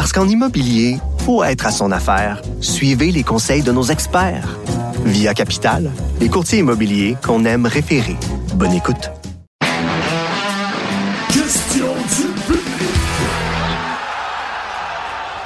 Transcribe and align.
Parce 0.00 0.14
qu'en 0.14 0.26
immobilier, 0.26 0.96
faut 1.26 1.44
être 1.44 1.66
à 1.66 1.70
son 1.70 1.92
affaire. 1.92 2.40
Suivez 2.62 3.12
les 3.12 3.22
conseils 3.22 3.60
de 3.60 3.70
nos 3.70 3.82
experts. 3.82 4.58
Via 5.04 5.34
Capital, 5.34 5.90
les 6.22 6.30
courtiers 6.30 6.60
immobiliers 6.60 7.18
qu'on 7.22 7.44
aime 7.44 7.66
référer. 7.66 8.16
Bonne 8.54 8.72
écoute. 8.72 9.10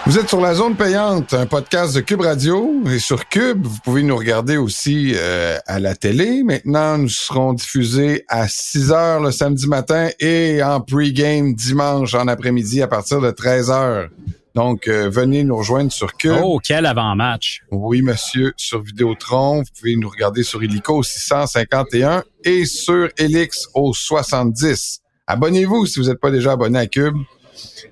Vous 0.06 0.18
êtes 0.18 0.28
sur 0.28 0.40
la 0.40 0.54
zone 0.54 0.76
payante, 0.76 1.34
un 1.34 1.46
podcast 1.46 1.92
de 1.96 2.00
Cube 2.00 2.20
Radio. 2.20 2.80
Et 2.92 3.00
sur 3.00 3.28
Cube, 3.28 3.66
vous 3.66 3.78
pouvez 3.82 4.04
nous 4.04 4.16
regarder 4.16 4.56
aussi 4.56 5.14
euh, 5.16 5.58
à 5.66 5.80
la 5.80 5.96
télé. 5.96 6.44
Maintenant, 6.44 6.98
nous 6.98 7.08
serons 7.08 7.54
diffusés 7.54 8.24
à 8.28 8.46
6 8.46 8.92
heures 8.92 9.20
le 9.20 9.32
samedi 9.32 9.66
matin 9.66 10.10
et 10.20 10.62
en 10.62 10.80
pre-game 10.80 11.54
dimanche 11.54 12.14
en 12.14 12.28
après-midi 12.28 12.82
à 12.82 12.86
partir 12.86 13.20
de 13.20 13.32
13 13.32 13.70
heures. 13.72 14.10
Donc, 14.54 14.86
euh, 14.86 15.10
venez 15.10 15.42
nous 15.42 15.56
rejoindre 15.56 15.90
sur 15.90 16.14
Cube. 16.14 16.36
Oh, 16.40 16.60
quel 16.62 16.86
avant-match. 16.86 17.62
Oui, 17.72 18.02
monsieur, 18.02 18.52
sur 18.56 18.82
Vidéotron. 18.82 19.62
Vous 19.62 19.68
pouvez 19.76 19.96
nous 19.96 20.08
regarder 20.08 20.44
sur 20.44 20.62
Illico 20.62 20.98
au 20.98 21.02
651 21.02 22.22
et 22.44 22.64
sur 22.64 23.08
Elix 23.18 23.66
au 23.74 23.92
70. 23.92 25.00
Abonnez-vous 25.26 25.86
si 25.86 25.98
vous 25.98 26.06
n'êtes 26.06 26.20
pas 26.20 26.30
déjà 26.30 26.52
abonné 26.52 26.78
à 26.78 26.86
Cube. 26.86 27.16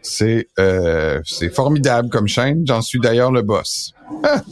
C'est 0.03 0.49
euh, 0.59 1.21
c'est 1.25 1.53
formidable 1.53 2.09
comme 2.11 2.29
chaîne. 2.29 2.65
J'en 2.67 2.83
suis 2.83 3.01
d'ailleurs 3.01 3.33
le 3.33 3.43
boss. 3.43 3.93
Ah! 4.23 4.43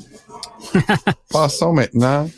Passons 1.31 1.73
maintenant, 1.73 2.29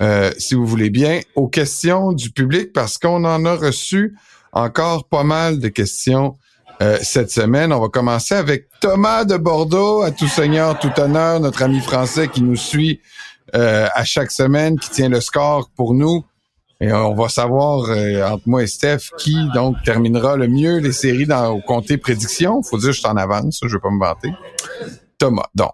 euh, 0.00 0.30
si 0.38 0.54
vous 0.54 0.66
voulez 0.66 0.90
bien, 0.90 1.20
aux 1.34 1.48
questions 1.48 2.12
du 2.12 2.30
public 2.30 2.72
parce 2.72 2.98
qu'on 2.98 3.24
en 3.24 3.44
a 3.44 3.54
reçu 3.54 4.16
encore 4.52 5.06
pas 5.08 5.24
mal 5.24 5.58
de 5.58 5.68
questions 5.68 6.36
euh, 6.82 6.98
cette 7.02 7.30
semaine. 7.30 7.72
On 7.72 7.80
va 7.80 7.88
commencer 7.88 8.34
avec 8.34 8.68
Thomas 8.80 9.24
de 9.24 9.36
Bordeaux, 9.36 10.02
à 10.02 10.10
tout 10.10 10.28
seigneur, 10.28 10.78
tout 10.78 10.92
honneur, 10.98 11.40
notre 11.40 11.62
ami 11.62 11.80
français 11.80 12.28
qui 12.28 12.42
nous 12.42 12.56
suit 12.56 13.00
euh, 13.54 13.86
à 13.94 14.04
chaque 14.04 14.30
semaine, 14.30 14.78
qui 14.78 14.90
tient 14.90 15.08
le 15.08 15.20
score 15.20 15.70
pour 15.74 15.94
nous. 15.94 16.24
Et 16.80 16.92
on 16.92 17.14
va 17.14 17.30
savoir 17.30 17.88
euh, 17.88 18.22
entre 18.28 18.42
moi 18.46 18.62
et 18.62 18.66
Steph 18.66 19.10
qui 19.16 19.34
donc 19.54 19.76
terminera 19.84 20.36
le 20.36 20.48
mieux 20.48 20.78
les 20.78 20.92
séries 20.92 21.24
dans 21.24 21.48
au 21.48 21.60
comté 21.62 21.96
prédiction. 21.96 22.62
Faut 22.62 22.76
dire 22.76 22.92
je 22.92 22.98
suis 22.98 23.08
en 23.08 23.16
avance, 23.16 23.60
je 23.62 23.72
vais 23.74 23.80
pas 23.80 23.90
me 23.90 23.98
vanter. 23.98 24.30
Thomas, 25.16 25.46
donc. 25.54 25.72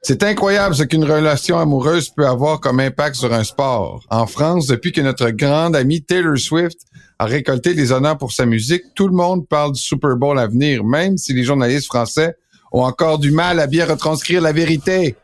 C'est 0.00 0.22
incroyable 0.22 0.74
ce 0.74 0.84
qu'une 0.84 1.04
relation 1.04 1.58
amoureuse 1.58 2.08
peut 2.10 2.26
avoir 2.26 2.60
comme 2.60 2.80
impact 2.80 3.16
sur 3.16 3.32
un 3.34 3.42
sport. 3.42 4.04
En 4.08 4.26
France, 4.26 4.68
depuis 4.68 4.92
que 4.92 5.00
notre 5.00 5.30
grande 5.30 5.74
amie 5.74 6.00
Taylor 6.00 6.38
Swift 6.38 6.78
a 7.18 7.24
récolté 7.24 7.72
les 7.74 7.92
honneurs 7.92 8.18
pour 8.18 8.32
sa 8.32 8.46
musique, 8.46 8.82
tout 8.94 9.08
le 9.08 9.14
monde 9.14 9.48
parle 9.48 9.72
du 9.72 9.80
Super 9.80 10.16
Bowl 10.16 10.38
à 10.38 10.46
venir, 10.46 10.84
même 10.84 11.16
si 11.16 11.32
les 11.32 11.44
journalistes 11.44 11.86
français 11.86 12.36
ont 12.72 12.82
encore 12.82 13.18
du 13.18 13.30
mal 13.30 13.58
à 13.60 13.66
bien 13.66 13.86
retranscrire 13.86 14.40
la 14.42 14.52
vérité. 14.52 15.16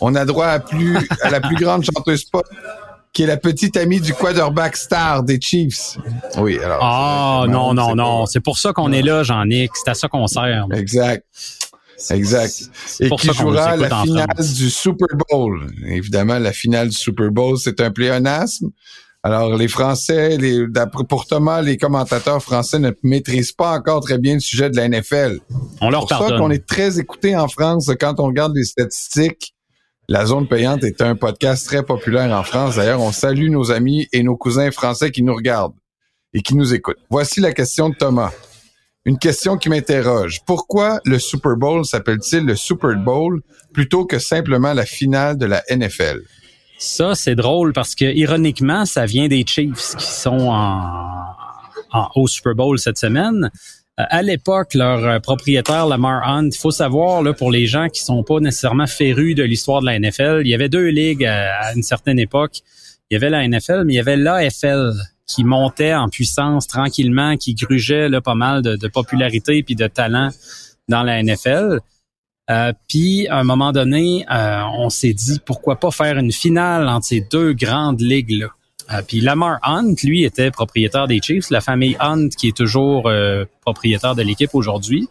On 0.00 0.14
a 0.14 0.24
droit 0.24 0.46
à 0.46 0.60
plus 0.60 0.96
à 1.22 1.30
la 1.30 1.40
plus 1.40 1.56
grande 1.56 1.84
chanteuse 1.84 2.24
pop 2.24 2.46
qui 3.12 3.22
est 3.22 3.26
la 3.26 3.36
petite 3.36 3.76
amie 3.76 4.00
du 4.00 4.12
quarterback 4.12 4.76
star 4.76 5.22
des 5.22 5.40
Chiefs. 5.40 5.98
Oui, 6.36 6.58
alors. 6.58 6.80
Ah, 6.82 7.44
non, 7.48 7.72
non, 7.72 7.94
non. 7.94 8.26
C'est 8.26 8.40
pour 8.40 8.58
ça 8.58 8.72
qu'on 8.72 8.92
est 8.92 9.02
là, 9.02 9.22
Jean-Nic. 9.22 9.70
C'est 9.74 9.90
à 9.90 9.94
ça 9.94 10.08
qu'on 10.08 10.26
sert. 10.26 10.66
Exact. 10.72 11.24
Exact. 12.10 12.70
Et 12.98 13.08
qui 13.10 13.32
jouera 13.32 13.76
la 13.76 14.02
finale 14.02 14.26
du 14.36 14.68
Super 14.68 15.16
Bowl? 15.30 15.70
Évidemment, 15.86 16.40
la 16.40 16.52
finale 16.52 16.88
du 16.88 16.96
Super 16.96 17.30
Bowl, 17.30 17.56
c'est 17.56 17.80
un 17.80 17.92
pléonasme. 17.92 18.70
Alors, 19.26 19.56
les 19.56 19.68
Français, 19.68 20.36
les, 20.36 20.66
pour 21.08 21.24
Thomas, 21.24 21.62
les 21.62 21.78
commentateurs 21.78 22.42
français 22.42 22.78
ne 22.78 22.90
maîtrisent 23.02 23.52
pas 23.52 23.72
encore 23.72 24.02
très 24.02 24.18
bien 24.18 24.34
le 24.34 24.40
sujet 24.40 24.68
de 24.68 24.76
la 24.76 24.86
NFL. 24.86 25.38
On 25.80 25.88
leur 25.88 26.00
pour 26.00 26.10
pardonne. 26.10 26.28
ça 26.28 26.36
qu'on 26.36 26.50
est 26.50 26.66
très 26.66 27.00
écouté 27.00 27.34
en 27.34 27.48
France 27.48 27.90
quand 27.98 28.20
on 28.20 28.26
regarde 28.26 28.54
les 28.54 28.64
statistiques. 28.64 29.54
La 30.10 30.26
zone 30.26 30.46
payante 30.46 30.84
est 30.84 31.00
un 31.00 31.16
podcast 31.16 31.64
très 31.64 31.82
populaire 31.82 32.38
en 32.38 32.42
France. 32.42 32.76
D'ailleurs, 32.76 33.00
on 33.00 33.12
salue 33.12 33.48
nos 33.48 33.72
amis 33.72 34.06
et 34.12 34.22
nos 34.22 34.36
cousins 34.36 34.70
français 34.70 35.10
qui 35.10 35.22
nous 35.22 35.34
regardent 35.34 35.72
et 36.34 36.42
qui 36.42 36.54
nous 36.54 36.74
écoutent. 36.74 37.00
Voici 37.08 37.40
la 37.40 37.54
question 37.54 37.88
de 37.88 37.94
Thomas. 37.94 38.30
Une 39.06 39.18
question 39.18 39.56
qui 39.56 39.70
m'interroge. 39.70 40.40
Pourquoi 40.46 41.00
le 41.06 41.18
Super 41.18 41.56
Bowl 41.56 41.86
s'appelle-t-il 41.86 42.44
le 42.44 42.56
Super 42.56 42.94
Bowl 42.96 43.40
plutôt 43.72 44.04
que 44.04 44.18
simplement 44.18 44.74
la 44.74 44.84
finale 44.84 45.38
de 45.38 45.46
la 45.46 45.62
NFL? 45.70 46.20
Ça, 46.84 47.14
c'est 47.14 47.34
drôle 47.34 47.72
parce 47.72 47.94
que, 47.94 48.04
ironiquement, 48.04 48.84
ça 48.84 49.06
vient 49.06 49.26
des 49.26 49.44
Chiefs 49.46 49.96
qui 49.96 50.06
sont 50.06 50.48
en, 50.50 51.24
en- 51.92 52.08
au 52.14 52.28
Super 52.28 52.54
Bowl 52.54 52.78
cette 52.78 52.98
semaine. 52.98 53.50
Euh, 53.98 54.04
à 54.10 54.22
l'époque, 54.22 54.74
leur 54.74 55.04
euh, 55.04 55.18
propriétaire, 55.18 55.86
Lamar 55.86 56.28
Hunt, 56.28 56.50
il 56.52 56.58
faut 56.58 56.70
savoir, 56.70 57.22
là, 57.22 57.32
pour 57.32 57.50
les 57.50 57.66
gens 57.66 57.88
qui 57.88 58.02
sont 58.02 58.22
pas 58.22 58.38
nécessairement 58.38 58.86
férus 58.86 59.34
de 59.34 59.42
l'histoire 59.44 59.80
de 59.80 59.86
la 59.86 59.98
NFL, 59.98 60.42
il 60.44 60.48
y 60.48 60.54
avait 60.54 60.68
deux 60.68 60.88
ligues 60.88 61.24
à, 61.24 61.72
une 61.74 61.82
certaine 61.82 62.18
époque. 62.18 62.60
Il 63.10 63.14
y 63.14 63.16
avait 63.16 63.30
la 63.30 63.46
NFL, 63.48 63.84
mais 63.86 63.94
il 63.94 63.96
y 63.96 64.00
avait 64.00 64.16
l'AFL 64.16 64.92
qui 65.26 65.42
montait 65.44 65.94
en 65.94 66.08
puissance 66.08 66.66
tranquillement, 66.66 67.36
qui 67.36 67.54
grugeait 67.54 68.08
là, 68.10 68.20
pas 68.20 68.34
mal 68.34 68.60
de, 68.60 68.76
de 68.76 68.88
popularité 68.88 69.62
puis 69.62 69.74
de 69.74 69.86
talent 69.86 70.28
dans 70.88 71.02
la 71.02 71.22
NFL. 71.22 71.78
Euh, 72.50 72.72
puis 72.88 73.26
à 73.28 73.38
un 73.38 73.44
moment 73.44 73.72
donné, 73.72 74.26
euh, 74.30 74.62
on 74.76 74.90
s'est 74.90 75.14
dit 75.14 75.40
pourquoi 75.44 75.76
pas 75.76 75.90
faire 75.90 76.18
une 76.18 76.32
finale 76.32 76.88
entre 76.88 77.06
ces 77.06 77.20
deux 77.20 77.54
grandes 77.54 78.00
ligues 78.00 78.38
là. 78.38 78.48
Euh, 78.92 79.00
puis 79.06 79.20
Lamar 79.20 79.60
Hunt, 79.62 79.94
lui, 80.02 80.24
était 80.24 80.50
propriétaire 80.50 81.06
des 81.06 81.20
Chiefs, 81.22 81.48
la 81.48 81.62
famille 81.62 81.96
Hunt 82.00 82.28
qui 82.28 82.48
est 82.48 82.56
toujours 82.56 83.08
euh, 83.08 83.46
propriétaire 83.62 84.14
de 84.14 84.22
l'équipe 84.22 84.54
aujourd'hui. 84.54 85.08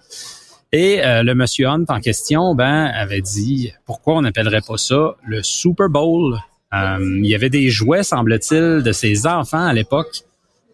Et 0.72 1.02
le 1.04 1.34
monsieur 1.36 1.68
Hunt 1.68 1.86
en 1.90 2.00
question, 2.00 2.56
ben, 2.56 2.86
avait 2.86 3.22
dit 3.22 3.72
pourquoi 3.86 4.16
on 4.16 4.22
n'appellerait 4.22 4.64
pas 4.68 4.78
ça 4.78 5.16
le 5.24 5.44
Super 5.44 5.88
Bowl? 5.88 6.40
Il 6.72 7.28
y 7.28 7.36
avait 7.36 7.52
des 7.52 7.70
jouets, 7.70 8.02
semble-t-il, 8.02 8.82
de 8.82 8.92
ses 8.92 9.28
enfants 9.28 9.68
à 9.68 9.72
l'époque, 9.72 10.24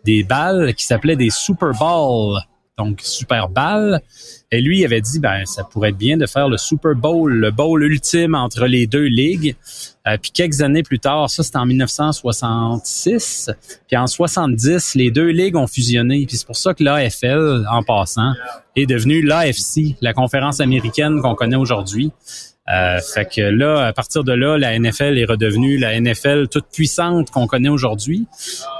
des 0.05 0.23
balles 0.23 0.73
qui 0.73 0.85
s'appelaient 0.85 1.17
des 1.17 1.29
Super 1.29 1.71
Balls, 1.77 2.41
donc 2.79 3.01
super 3.03 3.49
balles. 3.49 4.01
Et 4.51 4.61
lui 4.61 4.83
avait 4.83 5.01
dit, 5.01 5.19
ben, 5.19 5.45
ça 5.45 5.63
pourrait 5.63 5.89
être 5.89 5.97
bien 5.97 6.17
de 6.17 6.25
faire 6.25 6.49
le 6.49 6.57
Super 6.57 6.95
Bowl, 6.95 7.31
le 7.31 7.51
bowl 7.51 7.83
ultime 7.83 8.33
entre 8.33 8.65
les 8.65 8.87
deux 8.87 9.05
ligues. 9.05 9.55
Euh, 10.07 10.17
puis 10.19 10.31
quelques 10.31 10.61
années 10.61 10.81
plus 10.81 10.97
tard, 10.97 11.29
ça 11.29 11.43
c'était 11.43 11.57
en 11.57 11.67
1966, 11.67 13.51
puis 13.87 13.95
en 13.95 14.07
70, 14.07 14.95
les 14.95 15.11
deux 15.11 15.27
ligues 15.27 15.55
ont 15.55 15.67
fusionné. 15.67 16.25
Puis 16.25 16.37
c'est 16.37 16.47
pour 16.47 16.57
ça 16.57 16.73
que 16.73 16.83
l'AFL, 16.83 17.65
en 17.69 17.83
passant, 17.83 18.33
est 18.75 18.87
devenue 18.87 19.21
l'AFC, 19.21 19.95
la 20.01 20.13
conférence 20.13 20.59
américaine 20.61 21.21
qu'on 21.21 21.35
connaît 21.35 21.55
aujourd'hui. 21.55 22.11
Euh, 22.71 22.99
fait 23.01 23.25
que 23.25 23.41
là, 23.41 23.87
à 23.87 23.93
partir 23.93 24.23
de 24.23 24.31
là, 24.31 24.57
la 24.57 24.77
NFL 24.77 25.17
est 25.17 25.25
redevenue 25.25 25.77
la 25.77 25.99
NFL 25.99 26.47
toute 26.49 26.65
puissante 26.71 27.31
qu'on 27.31 27.47
connaît 27.47 27.69
aujourd'hui. 27.69 28.27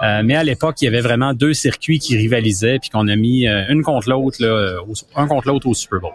Euh, 0.03 0.21
mais 0.23 0.35
à 0.35 0.43
l'époque, 0.43 0.75
il 0.81 0.85
y 0.85 0.87
avait 0.87 1.01
vraiment 1.01 1.33
deux 1.33 1.53
circuits 1.53 1.99
qui 1.99 2.15
rivalisaient, 2.15 2.79
puis 2.79 2.89
qu'on 2.89 3.07
a 3.07 3.15
mis 3.15 3.47
euh, 3.47 3.63
une 3.69 3.81
contre 3.83 4.09
l'autre, 4.09 4.37
un 5.15 5.27
contre 5.27 5.47
l'autre 5.47 5.67
au 5.67 5.73
Super 5.73 5.99
Bowl. 5.99 6.11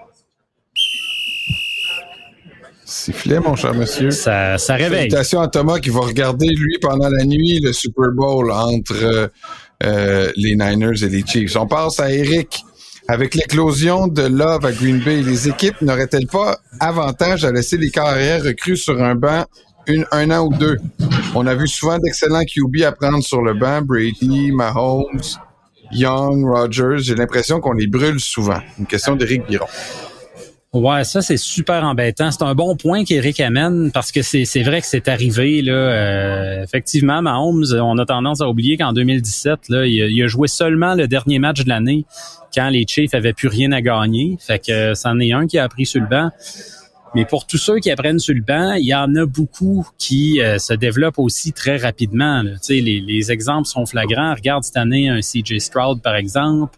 Sifflet, 2.84 3.40
mon 3.40 3.56
cher 3.56 3.74
monsieur. 3.74 4.10
Ça, 4.10 4.56
ça 4.56 4.74
réveille. 4.74 5.10
Salutations 5.10 5.40
à 5.40 5.48
Thomas 5.48 5.80
qui 5.80 5.90
va 5.90 6.00
regarder, 6.00 6.46
lui, 6.46 6.78
pendant 6.80 7.08
la 7.08 7.24
nuit, 7.24 7.60
le 7.60 7.72
Super 7.72 8.10
Bowl 8.12 8.52
entre 8.52 9.30
euh, 9.82 10.32
les 10.36 10.54
Niners 10.54 11.02
et 11.02 11.08
les 11.08 11.24
Chiefs. 11.26 11.56
On 11.56 11.66
passe 11.66 11.98
à 11.98 12.12
Eric. 12.12 12.64
Avec 13.06 13.34
l'éclosion 13.34 14.06
de 14.06 14.22
Love 14.22 14.64
à 14.64 14.72
Green 14.72 14.98
Bay, 14.98 15.22
les 15.22 15.48
équipes 15.48 15.80
n'auraient-elles 15.82 16.26
pas 16.26 16.58
avantage 16.80 17.44
à 17.44 17.52
laisser 17.52 17.76
les 17.76 17.90
carrières 17.90 18.42
recrues 18.42 18.76
sur 18.76 19.02
un 19.02 19.14
banc 19.14 19.44
un 20.10 20.30
an 20.30 20.46
ou 20.46 20.54
deux? 20.54 20.78
On 21.34 21.46
a 21.46 21.54
vu 21.54 21.68
souvent 21.68 21.98
d'excellents 21.98 22.44
QB 22.44 22.82
à 22.84 22.92
prendre 22.92 23.22
sur 23.22 23.42
le 23.42 23.54
banc, 23.54 23.82
Brady, 23.82 24.52
Mahomes, 24.52 25.20
Young, 25.92 26.44
Rogers. 26.46 26.98
J'ai 27.00 27.14
l'impression 27.14 27.60
qu'on 27.60 27.72
les 27.72 27.86
brûle 27.86 28.20
souvent. 28.20 28.60
Une 28.78 28.86
question 28.86 29.16
d'Éric 29.16 29.46
Biron. 29.46 29.66
Ouais, 30.74 31.04
ça 31.04 31.22
c'est 31.22 31.36
super 31.36 31.84
embêtant. 31.84 32.32
C'est 32.32 32.42
un 32.42 32.56
bon 32.56 32.74
point 32.74 33.04
qu'Éric 33.04 33.38
amène 33.38 33.92
parce 33.92 34.10
que 34.10 34.22
c'est 34.22 34.62
vrai 34.64 34.80
que 34.80 34.88
c'est 34.88 35.06
arrivé 35.06 35.62
là. 35.62 35.72
Euh, 35.72 36.62
effectivement, 36.64 37.22
Mahomes, 37.22 37.64
on 37.80 37.96
a 37.96 38.04
tendance 38.04 38.40
à 38.40 38.48
oublier 38.48 38.76
qu'en 38.76 38.92
2017, 38.92 39.68
là, 39.68 39.86
il 39.86 40.20
a, 40.20 40.26
joué 40.26 40.48
seulement 40.48 40.96
le 40.96 41.06
dernier 41.06 41.38
match 41.38 41.62
de 41.62 41.68
l'année 41.68 42.04
quand 42.52 42.70
les 42.70 42.86
Chiefs 42.88 43.14
avaient 43.14 43.32
plus 43.32 43.46
rien 43.46 43.70
à 43.70 43.80
gagner. 43.80 44.36
Fait 44.40 44.58
que 44.58 44.94
c'en 44.94 45.20
est 45.20 45.32
un 45.32 45.46
qui 45.46 45.58
a 45.58 45.68
pris 45.68 45.86
sur 45.86 46.00
le 46.00 46.08
banc. 46.08 46.30
Mais 47.14 47.24
pour 47.24 47.46
tous 47.46 47.58
ceux 47.58 47.78
qui 47.78 47.92
apprennent 47.92 48.18
sur 48.18 48.34
le 48.34 48.40
banc, 48.40 48.72
il 48.72 48.86
y 48.86 48.94
en 48.94 49.14
a 49.14 49.24
beaucoup 49.24 49.86
qui 49.98 50.40
euh, 50.40 50.58
se 50.58 50.74
développent 50.74 51.20
aussi 51.20 51.52
très 51.52 51.76
rapidement. 51.76 52.42
Les, 52.68 52.80
les 52.80 53.30
exemples 53.30 53.68
sont 53.68 53.86
flagrants. 53.86 54.34
Regarde 54.34 54.64
cette 54.64 54.76
année 54.76 55.08
un 55.08 55.20
CJ 55.20 55.58
Stroud, 55.60 56.02
par 56.02 56.16
exemple. 56.16 56.76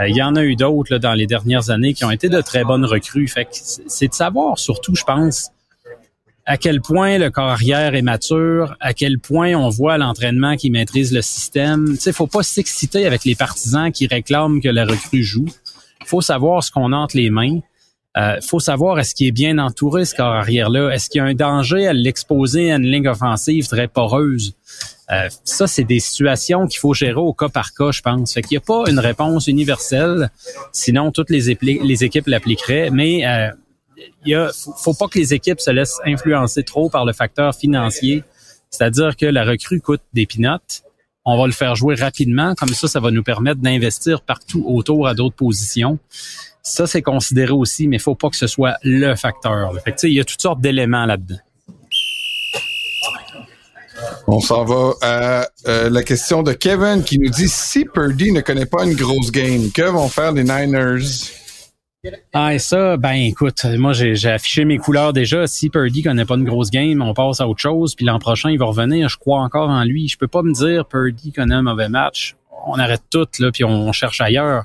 Euh, 0.00 0.08
il 0.08 0.16
y 0.16 0.22
en 0.22 0.34
a 0.34 0.42
eu 0.42 0.56
d'autres 0.56 0.98
dans 0.98 1.14
les 1.14 1.28
dernières 1.28 1.70
années 1.70 1.94
qui 1.94 2.04
ont 2.04 2.10
été 2.10 2.28
de 2.28 2.40
très 2.40 2.64
bonnes 2.64 2.84
recrues. 2.84 3.28
Fait 3.28 3.46
c'est 3.52 4.08
de 4.08 4.14
savoir 4.14 4.58
surtout, 4.58 4.96
je 4.96 5.04
pense, 5.04 5.50
à 6.44 6.56
quel 6.56 6.80
point 6.80 7.18
le 7.18 7.30
corps 7.30 7.50
arrière 7.50 7.94
est 7.94 8.02
mature, 8.02 8.74
à 8.80 8.94
quel 8.94 9.20
point 9.20 9.54
on 9.54 9.68
voit 9.68 9.96
l'entraînement 9.96 10.56
qui 10.56 10.70
maîtrise 10.70 11.12
le 11.12 11.22
système. 11.22 11.94
Il 12.04 12.12
faut 12.12 12.26
pas 12.26 12.42
s'exciter 12.42 13.06
avec 13.06 13.24
les 13.24 13.36
partisans 13.36 13.92
qui 13.92 14.08
réclament 14.08 14.60
que 14.60 14.68
la 14.68 14.86
recrue 14.86 15.22
joue. 15.22 15.46
Faut 16.06 16.22
savoir 16.22 16.64
ce 16.64 16.72
qu'on 16.72 16.92
entre 16.92 17.16
les 17.16 17.30
mains. 17.30 17.60
Euh, 18.16 18.40
faut 18.40 18.58
savoir 18.58 18.98
est-ce 18.98 19.14
qu'il 19.14 19.26
est 19.26 19.32
bien 19.32 19.58
entouré 19.58 20.04
ce 20.04 20.14
corps 20.14 20.32
arrière 20.32 20.70
là. 20.70 20.90
Est-ce 20.90 21.10
qu'il 21.10 21.18
y 21.18 21.22
a 21.22 21.24
un 21.24 21.34
danger 21.34 21.86
à 21.86 21.92
l'exposer 21.92 22.72
à 22.72 22.76
une 22.76 22.86
ligne 22.86 23.06
offensive 23.06 23.68
très 23.68 23.86
poreuse? 23.86 24.54
Euh, 25.10 25.28
ça, 25.44 25.66
c'est 25.66 25.84
des 25.84 26.00
situations 26.00 26.66
qu'il 26.66 26.80
faut 26.80 26.94
gérer 26.94 27.20
au 27.20 27.32
cas 27.32 27.48
par 27.48 27.72
cas, 27.74 27.92
je 27.92 28.02
pense. 28.02 28.32
Fait 28.32 28.42
qu'il 28.42 28.56
n'y 28.56 28.62
a 28.62 28.66
pas 28.66 28.90
une 28.90 28.98
réponse 28.98 29.46
universelle, 29.46 30.30
sinon 30.72 31.12
toutes 31.12 31.30
les, 31.30 31.50
équipes 31.50 32.26
l'appliqueraient. 32.26 32.90
Mais 32.90 33.26
euh, 33.26 33.50
il 34.24 34.32
y 34.32 34.52
faut, 34.82 34.94
pas 34.94 35.06
que 35.06 35.18
les 35.18 35.34
équipes 35.34 35.60
se 35.60 35.70
laissent 35.70 35.98
influencer 36.04 36.62
trop 36.62 36.90
par 36.90 37.04
le 37.04 37.12
facteur 37.12 37.54
financier. 37.54 38.24
C'est-à-dire 38.70 39.16
que 39.16 39.26
la 39.26 39.44
recrue 39.44 39.80
coûte 39.80 40.02
des 40.12 40.26
pinottes. 40.26 40.82
On 41.24 41.38
va 41.38 41.46
le 41.46 41.52
faire 41.52 41.76
jouer 41.76 41.94
rapidement, 41.94 42.54
comme 42.54 42.70
ça, 42.70 42.88
ça 42.88 43.00
va 43.00 43.10
nous 43.10 43.22
permettre 43.22 43.60
d'investir 43.60 44.22
partout 44.22 44.64
autour 44.66 45.06
à 45.06 45.14
d'autres 45.14 45.36
positions. 45.36 45.98
Ça, 46.68 46.86
c'est 46.86 47.02
considéré 47.02 47.52
aussi, 47.52 47.88
mais 47.88 47.96
il 47.96 48.02
faut 48.02 48.14
pas 48.14 48.28
que 48.28 48.36
ce 48.36 48.46
soit 48.46 48.76
le 48.82 49.14
facteur. 49.16 49.72
Fait 49.84 49.96
il 50.02 50.12
y 50.12 50.20
a 50.20 50.24
toutes 50.24 50.42
sortes 50.42 50.60
d'éléments 50.60 51.06
là-dedans. 51.06 51.38
On 54.26 54.38
s'en 54.40 54.64
va 54.64 54.92
à 55.00 55.48
euh, 55.66 55.90
la 55.90 56.02
question 56.02 56.42
de 56.42 56.52
Kevin 56.52 57.02
qui 57.02 57.18
nous 57.18 57.30
dit 57.30 57.48
si 57.48 57.86
Purdy 57.86 58.32
ne 58.32 58.42
connaît 58.42 58.66
pas 58.66 58.84
une 58.84 58.94
grosse 58.94 59.32
game, 59.32 59.70
que 59.72 59.82
vont 59.82 60.08
faire 60.08 60.32
les 60.32 60.44
Niners? 60.44 61.32
Ah, 62.32 62.56
ça, 62.58 62.96
ben 62.96 63.14
écoute, 63.14 63.64
moi 63.64 63.92
j'ai 63.92 64.30
affiché 64.30 64.64
mes 64.64 64.76
couleurs 64.76 65.12
déjà. 65.12 65.46
Si 65.46 65.70
Purdy 65.70 66.02
connaît 66.02 66.26
pas 66.26 66.36
une 66.36 66.44
grosse 66.44 66.70
game, 66.70 67.00
on 67.02 67.14
passe 67.14 67.40
à 67.40 67.48
autre 67.48 67.60
chose. 67.60 67.94
Puis 67.94 68.04
l'an 68.04 68.18
prochain, 68.18 68.50
il 68.50 68.58
va 68.58 68.66
revenir. 68.66 69.08
Je 69.08 69.16
crois 69.16 69.40
encore 69.40 69.70
en 69.70 69.82
lui. 69.84 70.06
Je 70.06 70.18
peux 70.18 70.28
pas 70.28 70.42
me 70.42 70.52
dire 70.52 70.86
Purdy 70.86 71.32
connaît 71.32 71.56
un 71.56 71.62
mauvais 71.62 71.88
match. 71.88 72.36
On 72.66 72.78
arrête 72.78 73.02
tout 73.10 73.26
là, 73.40 73.50
puis 73.50 73.64
on 73.64 73.90
cherche 73.92 74.20
ailleurs 74.20 74.64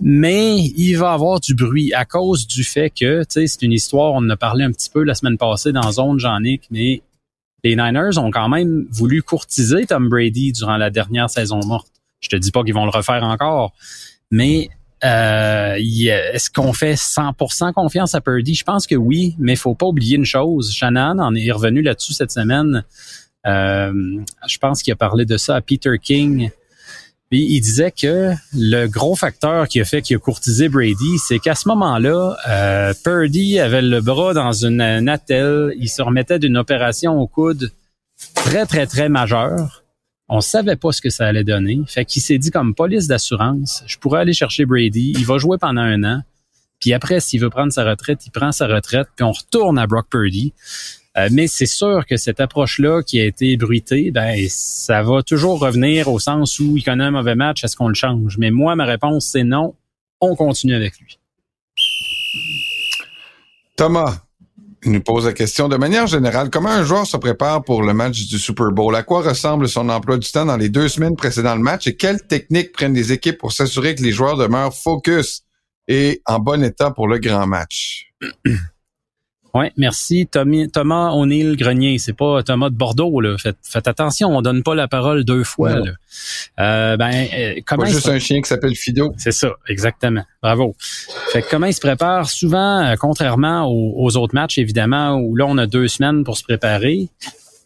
mais 0.00 0.58
il 0.58 0.94
va 0.94 1.12
avoir 1.12 1.40
du 1.40 1.54
bruit 1.54 1.92
à 1.92 2.04
cause 2.04 2.46
du 2.46 2.64
fait 2.64 2.90
que, 2.90 3.20
tu 3.20 3.26
sais, 3.30 3.46
c'est 3.46 3.62
une 3.62 3.72
histoire, 3.72 4.12
on 4.12 4.18
en 4.18 4.30
a 4.30 4.36
parlé 4.36 4.64
un 4.64 4.72
petit 4.72 4.90
peu 4.90 5.02
la 5.02 5.14
semaine 5.14 5.38
passée 5.38 5.72
dans 5.72 5.90
Zone 5.92 6.18
Jean-Nic, 6.18 6.62
mais 6.70 7.02
les 7.64 7.76
Niners 7.76 8.18
ont 8.18 8.30
quand 8.30 8.48
même 8.48 8.86
voulu 8.90 9.22
courtiser 9.22 9.86
Tom 9.86 10.08
Brady 10.08 10.52
durant 10.52 10.76
la 10.76 10.90
dernière 10.90 11.28
saison 11.28 11.60
morte. 11.66 11.88
Je 12.20 12.28
te 12.28 12.36
dis 12.36 12.50
pas 12.50 12.62
qu'ils 12.62 12.74
vont 12.74 12.84
le 12.84 12.90
refaire 12.90 13.24
encore, 13.24 13.72
mais 14.30 14.70
euh, 15.02 15.76
est-ce 15.76 16.50
qu'on 16.50 16.72
fait 16.72 16.94
100% 16.94 17.72
confiance 17.72 18.14
à 18.14 18.20
Purdy? 18.20 18.54
Je 18.54 18.64
pense 18.64 18.86
que 18.86 18.94
oui, 18.94 19.34
mais 19.38 19.56
faut 19.56 19.74
pas 19.74 19.86
oublier 19.86 20.16
une 20.16 20.24
chose. 20.24 20.72
Shannon 20.72 21.18
en 21.18 21.34
est 21.34 21.50
revenu 21.50 21.82
là-dessus 21.82 22.12
cette 22.12 22.30
semaine. 22.30 22.84
Euh, 23.46 23.92
je 24.46 24.58
pense 24.58 24.82
qu'il 24.82 24.92
a 24.92 24.96
parlé 24.96 25.24
de 25.24 25.36
ça 25.38 25.56
à 25.56 25.60
Peter 25.62 25.96
King 26.00 26.50
puis 27.30 27.46
il 27.48 27.60
disait 27.60 27.92
que 27.92 28.32
le 28.52 28.86
gros 28.88 29.14
facteur 29.14 29.68
qui 29.68 29.80
a 29.80 29.84
fait 29.84 30.02
qu'il 30.02 30.16
a 30.16 30.18
courtisé 30.18 30.68
Brady, 30.68 31.16
c'est 31.18 31.38
qu'à 31.38 31.54
ce 31.54 31.68
moment-là, 31.68 32.36
euh, 32.48 32.92
Purdy 33.04 33.60
avait 33.60 33.82
le 33.82 34.00
bras 34.00 34.34
dans 34.34 34.52
une, 34.52 34.80
attelle, 34.80 35.72
il 35.78 35.88
se 35.88 36.02
remettait 36.02 36.40
d'une 36.40 36.56
opération 36.56 37.20
au 37.20 37.28
coude 37.28 37.70
très, 38.34 38.66
très, 38.66 38.86
très 38.86 39.08
majeure. 39.08 39.84
On 40.28 40.40
savait 40.40 40.74
pas 40.74 40.90
ce 40.90 41.00
que 41.00 41.10
ça 41.10 41.26
allait 41.26 41.44
donner. 41.44 41.80
Fait 41.86 42.04
qu'il 42.04 42.20
s'est 42.20 42.38
dit 42.38 42.50
comme 42.50 42.74
police 42.74 43.06
d'assurance, 43.06 43.84
je 43.86 43.96
pourrais 43.98 44.20
aller 44.20 44.32
chercher 44.32 44.64
Brady, 44.64 45.12
il 45.16 45.24
va 45.24 45.38
jouer 45.38 45.56
pendant 45.56 45.82
un 45.82 46.02
an. 46.02 46.22
Puis 46.80 46.92
après, 46.94 47.20
s'il 47.20 47.40
veut 47.40 47.50
prendre 47.50 47.72
sa 47.72 47.84
retraite, 47.84 48.26
il 48.26 48.30
prend 48.30 48.50
sa 48.50 48.66
retraite, 48.66 49.06
puis 49.14 49.22
on 49.22 49.32
retourne 49.32 49.78
à 49.78 49.86
Brock 49.86 50.06
Purdy. 50.10 50.52
Euh, 51.20 51.28
mais 51.32 51.46
c'est 51.46 51.66
sûr 51.66 52.06
que 52.06 52.16
cette 52.16 52.40
approche-là 52.40 53.02
qui 53.02 53.20
a 53.20 53.26
été 53.26 53.56
bruitée, 53.56 54.10
ben 54.10 54.36
ça 54.48 55.02
va 55.02 55.22
toujours 55.22 55.58
revenir 55.58 56.08
au 56.08 56.18
sens 56.18 56.58
où 56.58 56.76
il 56.76 56.84
connaît 56.84 57.04
un 57.04 57.10
mauvais 57.10 57.34
match, 57.34 57.64
est-ce 57.64 57.76
qu'on 57.76 57.88
le 57.88 57.94
change? 57.94 58.38
Mais 58.38 58.50
moi, 58.50 58.74
ma 58.76 58.84
réponse, 58.84 59.26
c'est 59.32 59.44
non. 59.44 59.74
On 60.20 60.34
continue 60.36 60.74
avec 60.74 60.98
lui. 60.98 61.18
Thomas, 63.76 64.22
il 64.84 64.92
nous 64.92 65.00
pose 65.00 65.26
la 65.26 65.32
question 65.32 65.68
de 65.68 65.76
manière 65.76 66.06
générale, 66.06 66.48
comment 66.50 66.70
un 66.70 66.84
joueur 66.84 67.06
se 67.06 67.16
prépare 67.16 67.64
pour 67.64 67.82
le 67.82 67.92
match 67.92 68.26
du 68.26 68.38
Super 68.38 68.70
Bowl? 68.70 68.94
À 68.94 69.02
quoi 69.02 69.22
ressemble 69.22 69.68
son 69.68 69.88
emploi 69.88 70.18
du 70.18 70.30
temps 70.30 70.46
dans 70.46 70.56
les 70.56 70.68
deux 70.68 70.88
semaines 70.88 71.16
précédant 71.16 71.54
le 71.54 71.62
match 71.62 71.86
et 71.86 71.96
quelles 71.96 72.22
techniques 72.26 72.72
prennent 72.72 72.94
les 72.94 73.12
équipes 73.12 73.38
pour 73.38 73.52
s'assurer 73.52 73.94
que 73.94 74.02
les 74.02 74.12
joueurs 74.12 74.36
demeurent 74.36 74.74
focus 74.74 75.42
et 75.88 76.22
en 76.26 76.38
bon 76.38 76.62
état 76.62 76.90
pour 76.90 77.08
le 77.08 77.18
grand 77.18 77.46
match? 77.46 78.12
Oui, 79.52 79.66
merci. 79.76 80.28
Thomas 80.28 81.10
O'Neill 81.12 81.56
Grenier, 81.56 81.98
c'est 81.98 82.12
pas 82.12 82.42
Thomas 82.42 82.70
de 82.70 82.76
Bordeaux. 82.76 83.20
Là. 83.20 83.36
Faites, 83.38 83.88
attention, 83.88 84.28
on 84.28 84.42
donne 84.42 84.62
pas 84.62 84.74
la 84.74 84.86
parole 84.86 85.24
deux 85.24 85.42
fois. 85.42 85.70
Là. 85.70 85.92
Euh, 86.60 86.96
ben, 86.96 87.26
euh, 87.34 87.54
comment 87.66 87.84
pas 87.84 87.90
juste 87.90 88.08
un 88.08 88.18
chien 88.20 88.40
qui 88.40 88.48
s'appelle 88.48 88.76
Fido. 88.76 89.12
C'est 89.18 89.32
ça, 89.32 89.50
exactement. 89.68 90.22
Bravo. 90.42 90.76
Fait 91.32 91.42
comment 91.42 91.66
il 91.66 91.74
se 91.74 91.80
prépare? 91.80 92.30
Souvent, 92.30 92.84
euh, 92.84 92.94
contrairement 92.98 93.66
aux, 93.68 94.16
autres 94.16 94.34
matchs, 94.34 94.58
évidemment, 94.58 95.14
où 95.14 95.34
là 95.34 95.46
on 95.48 95.58
a 95.58 95.66
deux 95.66 95.88
semaines 95.88 96.22
pour 96.22 96.36
se 96.36 96.44
préparer. 96.44 97.08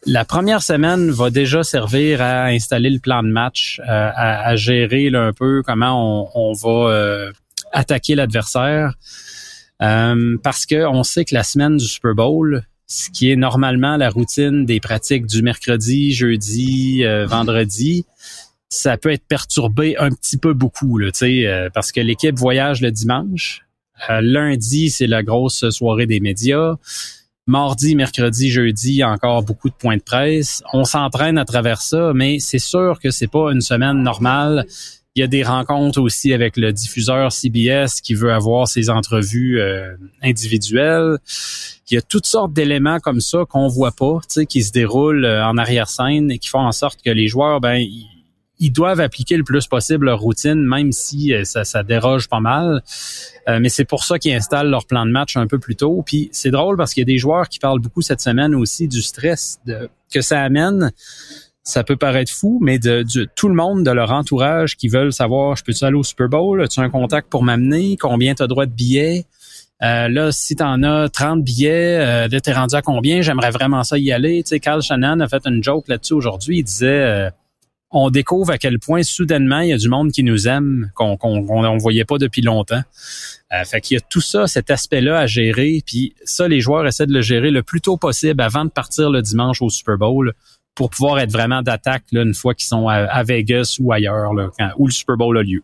La 0.07 0.25
première 0.25 0.61
semaine 0.61 1.11
va 1.11 1.29
déjà 1.29 1.63
servir 1.63 2.21
à 2.21 2.45
installer 2.45 2.89
le 2.89 2.99
plan 2.99 3.23
de 3.23 3.27
match, 3.27 3.81
à, 3.87 4.55
gérer 4.55 5.09
un 5.13 5.33
peu 5.33 5.63
comment 5.65 6.29
on, 6.35 6.51
on 6.51 6.53
va 6.53 7.31
attaquer 7.71 8.13
l'adversaire. 8.13 8.93
Euh, 9.81 10.37
parce 10.41 10.65
que 10.65 10.85
on 10.85 11.03
sait 11.03 11.25
que 11.25 11.33
la 11.33 11.43
semaine 11.43 11.77
du 11.77 11.85
Super 11.85 12.15
Bowl, 12.15 12.65
ce 12.87 13.09
qui 13.09 13.31
est 13.31 13.35
normalement 13.35 13.97
la 13.97 14.09
routine 14.09 14.65
des 14.65 14.79
pratiques 14.79 15.25
du 15.25 15.41
mercredi, 15.41 16.13
jeudi, 16.13 17.03
euh, 17.03 17.25
vendredi, 17.25 18.05
ça 18.69 18.97
peut 18.97 19.11
être 19.11 19.27
perturbé 19.27 19.97
un 19.97 20.09
petit 20.09 20.37
peu 20.37 20.53
beaucoup, 20.53 20.97
là, 20.97 21.09
euh, 21.21 21.69
parce 21.73 21.91
que 21.91 22.01
l'équipe 22.01 22.37
voyage 22.37 22.81
le 22.81 22.91
dimanche. 22.91 23.61
lundi, 24.09 24.89
c'est 24.89 25.07
la 25.07 25.23
grosse 25.23 25.69
soirée 25.69 26.05
des 26.05 26.19
médias. 26.19 26.75
Mardi, 27.47 27.95
mercredi, 27.95 28.49
jeudi, 28.49 29.03
encore 29.03 29.43
beaucoup 29.43 29.69
de 29.69 29.75
points 29.75 29.97
de 29.97 30.01
presse. 30.01 30.63
On 30.73 30.83
s'entraîne 30.83 31.37
à 31.37 31.45
travers 31.45 31.81
ça, 31.81 32.11
mais 32.13 32.39
c'est 32.39 32.59
sûr 32.59 32.99
que 32.99 33.11
c'est 33.11 33.27
pas 33.27 33.51
une 33.51 33.61
semaine 33.61 34.01
normale 34.01 34.65
il 35.15 35.21
y 35.21 35.23
a 35.23 35.27
des 35.27 35.43
rencontres 35.43 36.01
aussi 36.01 36.33
avec 36.33 36.57
le 36.57 36.73
diffuseur 36.73 37.31
CBS 37.31 38.01
qui 38.03 38.13
veut 38.13 38.33
avoir 38.33 38.67
ses 38.67 38.89
entrevues 38.89 39.61
euh, 39.61 39.95
individuelles. 40.21 41.19
Il 41.89 41.95
y 41.95 41.97
a 41.97 42.01
toutes 42.01 42.25
sortes 42.25 42.51
d'éléments 42.51 42.99
comme 42.99 43.21
ça 43.21 43.45
qu'on 43.47 43.69
voit 43.69 43.93
pas, 43.93 44.19
qui 44.49 44.61
se 44.61 44.73
déroulent 44.73 45.23
euh, 45.23 45.45
en 45.45 45.57
arrière-scène 45.57 46.31
et 46.31 46.37
qui 46.37 46.49
font 46.49 46.59
en 46.59 46.73
sorte 46.73 47.01
que 47.01 47.11
les 47.11 47.29
joueurs, 47.29 47.61
ben, 47.61 47.81
ils, 48.59 48.71
doivent 48.71 48.99
appliquer 48.99 49.37
le 49.37 49.45
plus 49.45 49.67
possible 49.67 50.07
leur 50.07 50.19
routine, 50.19 50.65
même 50.65 50.91
si 50.91 51.33
euh, 51.33 51.45
ça, 51.45 51.63
ça 51.63 51.83
déroge 51.83 52.27
pas 52.27 52.41
mal. 52.41 52.83
mais 53.47 53.69
c'est 53.69 53.85
pour 53.85 54.03
ça 54.03 54.19
qu'ils 54.19 54.33
installent 54.33 54.69
leur 54.69 54.85
plan 54.85 55.05
de 55.05 55.11
match 55.11 55.37
un 55.37 55.47
peu 55.47 55.59
plus 55.59 55.77
tôt. 55.77 56.03
Puis 56.05 56.27
c'est 56.33 56.51
drôle 56.51 56.75
parce 56.75 56.93
qu'il 56.93 57.01
y 57.01 57.05
a 57.09 57.11
des 57.13 57.19
joueurs 57.19 57.47
qui 57.47 57.59
parlent 57.59 57.79
beaucoup 57.79 58.01
cette 58.01 58.21
semaine 58.21 58.53
aussi 58.53 58.89
du 58.89 59.01
stress 59.01 59.59
de, 59.65 59.89
que 60.11 60.19
ça 60.19 60.41
amène 60.41 60.91
ça 61.65 61.83
peut 61.83 61.97
paraître 61.97 62.31
fou, 62.31 62.59
mais 62.61 62.77
de, 62.77 63.03
tout 63.35 63.49
le 63.49 63.55
monde 63.55 63.83
de 63.83 63.89
leur 63.89 64.11
entourage 64.11 64.77
qui 64.77 64.87
veulent 64.87 65.11
savoir, 65.11 65.57
je 65.57 65.63
peux-tu 65.63 65.83
aller 65.83 65.95
au 65.95 66.03
Super 66.03 66.29
Bowl? 66.29 66.61
As-tu 66.61 66.79
un 66.79 66.89
contact 66.89 67.27
pour 67.29 67.43
m'amener? 67.43 67.97
Combien 67.97 68.35
tu 68.35 68.43
as 68.43 68.47
droit 68.47 68.67
de 68.67 68.71
billets? 68.71 69.25
Euh, 69.81 70.07
là, 70.07 70.31
si 70.31 70.55
tu 70.55 70.63
en 70.63 70.83
as 70.83 71.09
30 71.09 71.43
billets, 71.43 71.97
euh, 71.99 72.39
t'es 72.39 72.53
rendu 72.53 72.75
à 72.75 72.83
combien? 72.83 73.21
J'aimerais 73.21 73.49
vraiment 73.49 73.83
ça 73.83 73.97
y 73.97 74.11
aller. 74.11 74.43
Tu 74.43 74.49
sais, 74.49 74.59
Carl 74.59 74.83
Shannon 74.83 75.19
a 75.19 75.27
fait 75.27 75.41
une 75.45 75.63
joke 75.63 75.87
là-dessus 75.87 76.13
aujourd'hui. 76.13 76.59
Il 76.59 76.63
disait, 76.63 76.87
euh, 76.87 77.29
on 77.97 78.09
découvre 78.09 78.51
à 78.51 78.57
quel 78.57 78.77
point 78.77 79.03
soudainement 79.03 79.59
il 79.59 79.69
y 79.69 79.73
a 79.73 79.77
du 79.77 79.89
monde 79.89 80.11
qui 80.11 80.23
nous 80.23 80.47
aime, 80.47 80.91
qu'on 80.95 81.17
qu'on 81.17 81.77
voyait 81.77 82.05
pas 82.05 82.17
depuis 82.17 82.41
longtemps. 82.41 82.81
Euh, 83.53 83.63
fait 83.63 83.79
qu'il 83.79 83.95
y 83.95 83.97
a 83.97 84.01
tout 84.01 84.21
ça, 84.21 84.47
cet 84.47 84.69
aspect-là 84.69 85.19
à 85.19 85.27
gérer. 85.27 85.81
Puis 85.85 86.13
ça, 86.25 86.47
les 86.47 86.59
joueurs 86.59 86.85
essaient 86.85 87.05
de 87.05 87.13
le 87.13 87.21
gérer 87.21 87.51
le 87.51 87.63
plus 87.63 87.81
tôt 87.81 87.97
possible 87.97 88.41
avant 88.41 88.65
de 88.65 88.69
partir 88.69 89.09
le 89.09 89.21
dimanche 89.21 89.61
au 89.61 89.69
Super 89.69 89.97
Bowl 89.97 90.33
pour 90.75 90.89
pouvoir 90.89 91.19
être 91.19 91.31
vraiment 91.31 91.61
d'attaque 91.61 92.03
une 92.11 92.33
fois 92.33 92.53
qu'ils 92.53 92.67
sont 92.67 92.87
à, 92.87 93.23
Vegas 93.23 93.77
ou 93.79 93.91
ailleurs, 93.91 94.33
là, 94.33 94.49
où 94.77 94.87
le 94.87 94.91
Super 94.91 95.17
Bowl 95.17 95.37
a 95.37 95.41
lieu. 95.41 95.63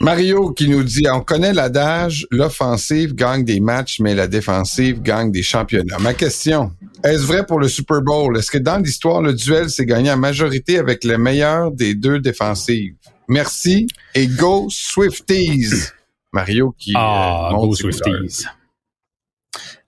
Mario 0.00 0.52
qui 0.52 0.68
nous 0.68 0.82
dit, 0.82 1.04
on 1.12 1.20
connaît 1.20 1.52
l'adage, 1.52 2.26
l'offensive 2.30 3.14
gagne 3.14 3.44
des 3.44 3.60
matchs, 3.60 4.00
mais 4.00 4.14
la 4.14 4.26
défensive 4.26 5.00
gagne 5.00 5.30
des 5.30 5.42
championnats. 5.42 5.98
Ma 5.98 6.14
question, 6.14 6.72
est-ce 7.04 7.24
vrai 7.24 7.46
pour 7.46 7.58
le 7.58 7.68
Super 7.68 8.02
Bowl? 8.02 8.36
Est-ce 8.36 8.50
que 8.50 8.58
dans 8.58 8.78
l'histoire, 8.78 9.22
le 9.22 9.32
duel 9.34 9.70
s'est 9.70 9.86
gagné 9.86 10.10
en 10.10 10.16
majorité 10.16 10.78
avec 10.78 11.04
le 11.04 11.18
meilleur 11.18 11.70
des 11.70 11.94
deux 11.94 12.18
défensives? 12.18 12.94
Merci 13.28 13.86
et 14.14 14.26
go 14.26 14.66
Swifties! 14.70 15.92
Mario 16.32 16.74
qui... 16.78 16.92
Ah, 16.96 17.50
go 17.54 17.74
Swifties. 17.74 18.46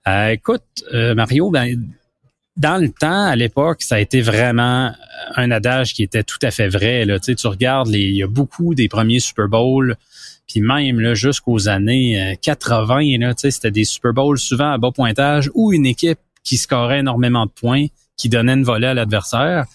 Euh, 0.07 0.29
écoute, 0.29 0.83
euh, 0.93 1.15
Mario, 1.15 1.49
ben, 1.49 1.93
dans 2.55 2.77
le 2.77 2.89
temps, 2.89 3.25
à 3.25 3.35
l'époque, 3.35 3.81
ça 3.81 3.95
a 3.95 3.99
été 3.99 4.21
vraiment 4.21 4.93
un 5.35 5.51
adage 5.51 5.93
qui 5.93 6.03
était 6.03 6.23
tout 6.23 6.37
à 6.43 6.51
fait 6.51 6.67
vrai. 6.67 7.05
Là. 7.05 7.19
Tu, 7.19 7.25
sais, 7.25 7.35
tu 7.35 7.47
regardes, 7.47 7.89
il 7.89 8.15
y 8.15 8.23
a 8.23 8.27
beaucoup 8.27 8.75
des 8.75 8.87
premiers 8.87 9.19
Super 9.19 9.47
Bowls, 9.47 9.95
puis 10.47 10.61
même 10.61 10.99
là, 10.99 11.15
jusqu'aux 11.15 11.67
années 11.67 12.37
80, 12.41 12.95
euh, 12.95 13.17
là, 13.19 13.33
tu 13.33 13.41
sais, 13.41 13.51
c'était 13.51 13.71
des 13.71 13.85
Super 13.85 14.13
Bowls 14.13 14.37
souvent 14.37 14.71
à 14.71 14.77
bas 14.77 14.91
pointage 14.91 15.49
ou 15.55 15.73
une 15.73 15.85
équipe 15.85 16.19
qui 16.43 16.57
scorait 16.57 16.99
énormément 16.99 17.45
de 17.45 17.51
points, 17.51 17.87
qui 18.17 18.29
donnait 18.29 18.53
une 18.53 18.63
volée 18.63 18.87
à 18.87 18.93
l'adversaire. 18.93 19.65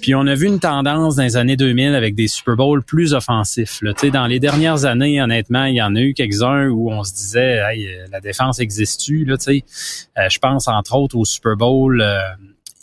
Puis 0.00 0.14
on 0.14 0.26
a 0.26 0.34
vu 0.34 0.46
une 0.46 0.60
tendance 0.60 1.16
dans 1.16 1.22
les 1.22 1.36
années 1.36 1.56
2000 1.56 1.94
avec 1.94 2.14
des 2.14 2.28
Super 2.28 2.56
Bowls 2.56 2.82
plus 2.82 3.14
offensifs. 3.14 3.80
Là. 3.82 3.92
Dans 4.10 4.26
les 4.26 4.40
dernières 4.40 4.84
années, 4.84 5.20
honnêtement, 5.20 5.64
il 5.64 5.76
y 5.76 5.82
en 5.82 5.94
a 5.96 6.00
eu 6.00 6.14
quelques-uns 6.14 6.68
où 6.68 6.90
on 6.90 7.02
se 7.04 7.14
disait 7.14 7.60
hey, 7.64 7.86
euh, 7.86 8.06
la 8.10 8.20
défense 8.20 8.58
existe-tu? 8.58 9.24
Là, 9.24 9.36
euh, 9.48 10.28
je 10.28 10.38
pense 10.38 10.68
entre 10.68 10.94
autres 10.96 11.16
au 11.16 11.24
Super 11.24 11.56
Bowl 11.56 12.00
euh, 12.00 12.20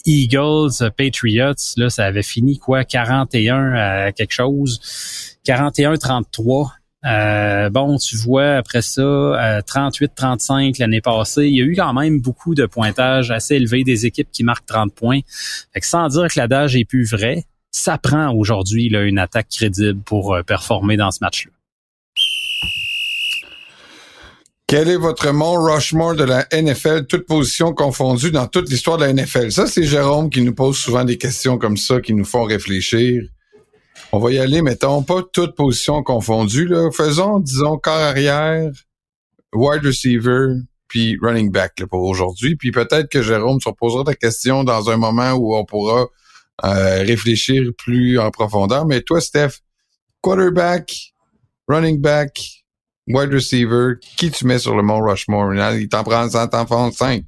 Eagles, 0.05 0.91
Patriots. 0.97 1.53
Là, 1.77 1.89
ça 1.89 2.05
avait 2.05 2.23
fini 2.23 2.57
quoi? 2.57 2.83
41 2.83 3.73
à 3.73 4.11
quelque 4.11 4.33
chose. 4.33 4.79
41-33. 5.45 6.71
Euh, 7.03 7.69
bon, 7.69 7.97
tu 7.97 8.15
vois, 8.15 8.57
après 8.57 8.81
ça, 8.81 9.01
38-35 9.01 10.69
euh, 10.69 10.71
l'année 10.79 11.01
passée, 11.01 11.47
il 11.47 11.55
y 11.55 11.61
a 11.61 11.65
eu 11.65 11.75
quand 11.75 11.93
même 11.93 12.21
beaucoup 12.21 12.53
de 12.53 12.65
pointages 12.65 13.31
assez 13.31 13.55
élevés 13.55 13.83
des 13.83 14.05
équipes 14.05 14.29
qui 14.31 14.43
marquent 14.43 14.67
30 14.67 14.93
points. 14.93 15.21
Fait 15.73 15.79
que 15.79 15.87
sans 15.87 16.07
dire 16.09 16.27
que 16.27 16.39
l'adage 16.39 16.75
est 16.75 16.85
plus 16.85 17.09
vrai, 17.09 17.45
ça 17.71 17.97
prend 17.97 18.31
aujourd'hui 18.33 18.87
une 18.87 19.17
attaque 19.17 19.47
crédible 19.49 20.01
pour 20.01 20.35
euh, 20.35 20.43
performer 20.43 20.97
dans 20.97 21.11
ce 21.11 21.19
match-là. 21.21 21.51
Quel 24.67 24.87
est 24.87 24.97
votre 24.97 25.31
Mont 25.31 25.61
Rushmore 25.61 26.15
de 26.15 26.23
la 26.23 26.47
NFL, 26.53 27.05
toute 27.05 27.25
position 27.25 27.73
confondue 27.73 28.31
dans 28.31 28.47
toute 28.47 28.69
l'histoire 28.69 28.97
de 28.97 29.03
la 29.03 29.11
NFL? 29.11 29.51
Ça, 29.51 29.67
c'est 29.67 29.83
Jérôme 29.83 30.29
qui 30.29 30.41
nous 30.43 30.53
pose 30.53 30.77
souvent 30.77 31.03
des 31.03 31.17
questions 31.17 31.57
comme 31.57 31.75
ça, 31.75 31.99
qui 31.99 32.13
nous 32.13 32.23
font 32.23 32.43
réfléchir. 32.43 33.23
On 34.13 34.19
va 34.19 34.31
y 34.31 34.39
aller, 34.39 34.61
mettons, 34.61 35.03
pas 35.03 35.21
toutes 35.31 35.55
positions 35.55 36.03
confondues. 36.03 36.67
Là. 36.67 36.89
Faisons, 36.91 37.39
disons, 37.39 37.77
corps 37.77 37.93
arrière, 37.93 38.69
wide 39.53 39.85
receiver, 39.85 40.55
puis 40.89 41.17
running 41.21 41.49
back 41.49 41.85
pour 41.89 42.03
aujourd'hui. 42.03 42.57
Puis 42.57 42.71
peut-être 42.71 43.09
que 43.09 43.21
Jérôme, 43.21 43.59
tu 43.59 43.69
reposeras 43.69 44.03
ta 44.03 44.13
question 44.13 44.65
dans 44.65 44.89
un 44.89 44.97
moment 44.97 45.31
où 45.31 45.55
on 45.55 45.63
pourra 45.63 46.07
euh, 46.65 47.03
réfléchir 47.03 47.71
plus 47.77 48.19
en 48.19 48.31
profondeur. 48.31 48.85
Mais 48.85 49.01
toi, 49.01 49.21
Steph, 49.21 49.61
quarterback, 50.19 51.13
running 51.69 52.01
back, 52.01 52.37
wide 53.07 53.33
receiver, 53.33 53.93
qui 54.17 54.29
tu 54.29 54.45
mets 54.45 54.59
sur 54.59 54.75
le 54.75 54.83
Mont 54.83 54.99
Rushmore? 54.99 55.53
Il 55.75 55.87
t'en 55.87 56.03
prend, 56.03 56.27
t'en 56.27 56.67
font 56.67 56.91
cinq. 56.91 57.23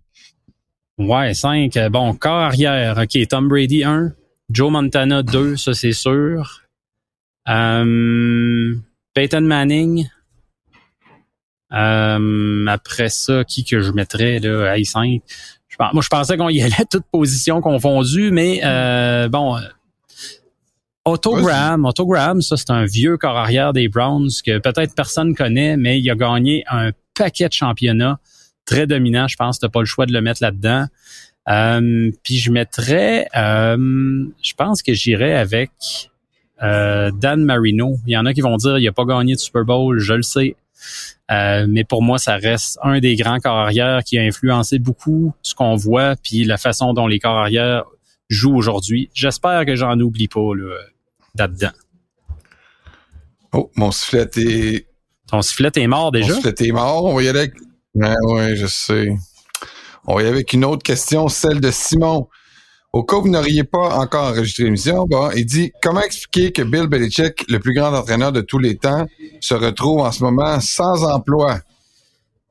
Ouais, 0.97 1.33
cinq. 1.33 1.77
Bon, 1.91 2.13
corps 2.13 2.33
arrière. 2.33 2.97
OK, 2.97 3.27
Tom 3.29 3.47
Brady, 3.47 3.85
un. 3.85 4.11
Joe 4.49 4.69
Montana, 4.69 5.23
deux, 5.23 5.55
ça 5.55 5.73
c'est 5.73 5.93
sûr. 5.93 6.62
Euh, 7.49 8.75
Peyton 9.13 9.41
Manning. 9.41 10.07
Euh, 11.71 12.65
après 12.67 13.09
ça, 13.09 13.43
qui 13.43 13.63
que 13.63 13.81
je 13.81 13.91
mettrais 13.91 14.39
là, 14.39 14.71
à 14.71 14.77
I5? 14.77 15.21
Je, 15.67 15.77
moi, 15.79 16.03
je 16.03 16.07
pensais 16.07 16.37
qu'on 16.37 16.49
y 16.49 16.61
allait 16.61 16.85
toutes 16.89 17.05
positions 17.11 17.61
confondues, 17.61 18.31
mais 18.31 18.61
euh, 18.63 19.27
bon. 19.27 19.57
Autogram, 21.05 21.83
Autogram, 21.85 22.41
ça 22.41 22.55
c'est 22.55 22.69
un 22.69 22.85
vieux 22.85 23.17
corps 23.17 23.37
arrière 23.37 23.73
des 23.73 23.89
Browns 23.89 24.29
que 24.45 24.59
peut-être 24.59 24.95
personne 24.95 25.35
connaît, 25.35 25.75
mais 25.75 25.99
il 25.99 26.09
a 26.09 26.15
gagné 26.15 26.63
un 26.69 26.91
paquet 27.13 27.49
de 27.49 27.53
championnats 27.53 28.19
très 28.65 28.87
dominant. 28.87 29.27
Je 29.27 29.35
pense 29.35 29.57
que 29.57 29.65
t'as 29.65 29.69
pas 29.69 29.81
le 29.81 29.85
choix 29.85 30.05
de 30.05 30.13
le 30.13 30.21
mettre 30.21 30.41
là-dedans. 30.41 30.85
Euh, 31.49 32.11
puis 32.23 32.37
je 32.37 32.51
mettrais, 32.51 33.27
euh, 33.35 34.25
je 34.41 34.53
pense 34.53 34.81
que 34.81 34.93
j'irais 34.93 35.33
avec 35.33 35.71
euh, 36.63 37.11
Dan 37.11 37.43
Marino. 37.43 37.97
Il 38.07 38.13
y 38.13 38.17
en 38.17 38.25
a 38.25 38.33
qui 38.33 38.41
vont 38.41 38.57
dire 38.57 38.77
il 38.77 38.87
a 38.87 38.91
pas 38.91 39.05
gagné 39.05 39.35
de 39.35 39.39
Super 39.39 39.65
Bowl, 39.65 39.99
je 39.99 40.13
le 40.13 40.23
sais. 40.23 40.55
Euh, 41.31 41.65
mais 41.69 41.83
pour 41.83 42.03
moi, 42.03 42.17
ça 42.17 42.35
reste 42.35 42.77
un 42.83 42.99
des 42.99 43.15
grands 43.15 43.39
corps 43.39 43.57
arrière 43.57 44.03
qui 44.03 44.17
a 44.17 44.21
influencé 44.21 44.79
beaucoup 44.79 45.33
ce 45.41 45.55
qu'on 45.55 45.75
voit, 45.75 46.15
puis 46.21 46.43
la 46.43 46.57
façon 46.57 46.93
dont 46.93 47.07
les 47.07 47.19
corps 47.19 47.37
arrière 47.37 47.83
jouent 48.29 48.55
aujourd'hui. 48.55 49.09
J'espère 49.13 49.65
que 49.65 49.75
j'en 49.75 49.99
oublie 49.99 50.27
pas 50.27 50.51
là-dedans. 51.35 51.71
Oh, 53.53 53.71
mon 53.75 53.91
sifflet 53.91 54.29
est... 54.37 54.87
Ton 55.27 55.41
sifflet 55.41 55.71
est 55.75 55.87
mort 55.87 56.11
déjà? 56.11 56.33
Mon 56.33 56.41
sifflet 56.41 56.67
est 56.67 56.71
mort. 56.71 57.05
On 57.05 57.15
va 57.15 57.23
y 57.23 57.27
aller 57.27 57.39
avec... 57.39 57.53
Ouais, 57.95 58.55
je 58.55 58.65
sais. 58.67 59.15
On 60.05 60.15
va 60.15 60.21
y 60.21 60.25
aller 60.25 60.33
avec 60.33 60.53
une 60.53 60.65
autre 60.65 60.83
question, 60.83 61.27
celle 61.29 61.61
de 61.61 61.71
Simon. 61.71 62.27
Au 62.93 63.03
cas 63.03 63.17
où 63.17 63.21
vous 63.23 63.29
n'auriez 63.29 63.63
pas 63.63 63.97
encore 63.97 64.25
enregistré 64.25 64.65
l'émission, 64.65 65.05
bon, 65.07 65.31
il 65.35 65.47
dit 65.47 65.71
comment 65.81 66.01
expliquer 66.01 66.51
que 66.51 66.61
Bill 66.61 66.85
Belichick, 66.85 67.43
le 67.49 67.57
plus 67.57 67.73
grand 67.73 67.91
entraîneur 67.91 68.31
de 68.31 68.41
tous 68.41 68.59
les 68.59 68.77
temps, 68.77 69.07
se 69.39 69.55
retrouve 69.55 70.01
en 70.01 70.11
ce 70.11 70.23
moment 70.23 70.59
sans 70.59 71.03
emploi? 71.03 71.59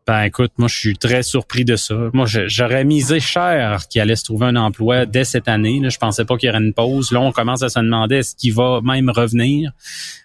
Ben 0.04 0.22
écoute, 0.22 0.50
moi 0.58 0.66
je 0.66 0.76
suis 0.76 0.98
très 0.98 1.22
surpris 1.22 1.64
de 1.64 1.76
ça. 1.76 1.94
Moi 2.12 2.26
j'aurais 2.26 2.84
misé 2.84 3.20
cher 3.20 3.84
qu'il 3.88 4.00
allait 4.00 4.16
se 4.16 4.24
trouver 4.24 4.46
un 4.46 4.56
emploi 4.56 5.06
dès 5.06 5.22
cette 5.22 5.46
année. 5.46 5.78
Là, 5.80 5.90
je 5.90 5.98
pensais 5.98 6.24
pas 6.24 6.36
qu'il 6.36 6.48
y 6.48 6.50
aurait 6.50 6.60
une 6.60 6.74
pause. 6.74 7.12
Là, 7.12 7.20
on 7.20 7.30
commence 7.30 7.62
à 7.62 7.68
se 7.68 7.78
demander 7.78 8.16
est-ce 8.16 8.34
qu'il 8.34 8.52
va 8.52 8.80
même 8.82 9.10
revenir? 9.10 9.70